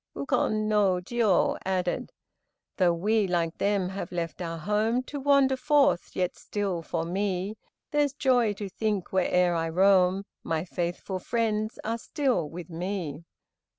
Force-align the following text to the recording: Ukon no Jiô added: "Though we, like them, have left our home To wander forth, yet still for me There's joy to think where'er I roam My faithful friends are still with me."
Ukon 0.15 0.67
no 0.67 0.93
Jiô 0.95 1.59
added: 1.63 2.11
"Though 2.77 2.91
we, 2.95 3.27
like 3.27 3.55
them, 3.59 3.89
have 3.89 4.11
left 4.11 4.41
our 4.41 4.57
home 4.57 5.03
To 5.03 5.19
wander 5.19 5.55
forth, 5.55 6.15
yet 6.15 6.35
still 6.35 6.81
for 6.81 7.05
me 7.05 7.53
There's 7.91 8.13
joy 8.13 8.53
to 8.53 8.67
think 8.67 9.13
where'er 9.13 9.53
I 9.53 9.69
roam 9.69 10.23
My 10.43 10.65
faithful 10.65 11.19
friends 11.19 11.77
are 11.83 11.99
still 11.99 12.49
with 12.49 12.71
me." 12.71 13.25